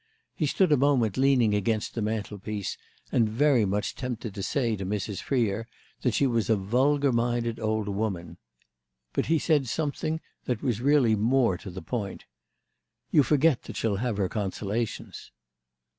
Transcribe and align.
He 0.33 0.47
stood 0.47 0.71
a 0.71 0.77
moment 0.77 1.15
leaning 1.15 1.53
against 1.53 1.93
the 1.93 2.01
mantelpiece 2.01 2.75
and 3.11 3.29
very 3.29 3.65
much 3.65 3.93
tempted 3.93 4.33
to 4.33 4.41
say 4.41 4.75
to 4.75 4.83
Mrs. 4.83 5.21
Freer 5.21 5.67
that 6.01 6.15
she 6.15 6.25
was 6.25 6.49
a 6.49 6.55
vulgar 6.55 7.11
minded 7.11 7.59
old 7.59 7.87
woman. 7.87 8.39
But 9.13 9.27
he 9.27 9.37
said 9.37 9.67
something 9.67 10.19
that 10.45 10.63
was 10.63 10.81
really 10.81 11.15
more 11.15 11.55
to 11.59 11.69
the 11.69 11.83
point. 11.83 12.25
"You 13.11 13.21
forget 13.21 13.61
that 13.65 13.77
she'll 13.77 13.97
have 13.97 14.17
her 14.17 14.27
consolations." 14.27 15.31